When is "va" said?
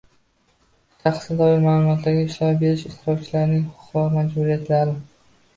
3.99-4.07